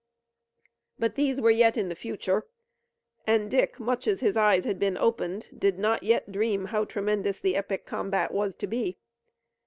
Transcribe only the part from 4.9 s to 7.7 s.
opened, did not yet dream how tremendous the